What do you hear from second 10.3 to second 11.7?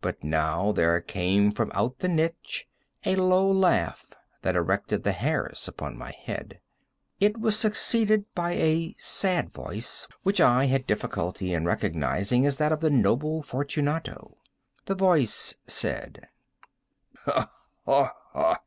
I had difficulty in